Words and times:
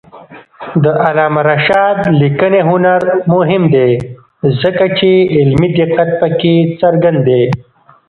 د 0.83 0.85
علامه 1.05 1.41
رشاد 1.49 1.97
لیکنی 2.21 2.61
هنر 2.69 3.01
مهم 3.33 3.63
دی 3.73 3.91
ځکه 4.61 4.85
چې 4.97 5.09
علمي 5.37 5.69
دقت 5.79 6.09
پکې 6.21 6.55
څرګند 6.81 7.19
دی. 7.27 7.43